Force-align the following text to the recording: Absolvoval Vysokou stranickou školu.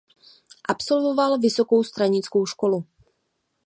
Absolvoval 0.69 1.39
Vysokou 1.39 1.83
stranickou 1.83 2.45
školu. 2.45 2.83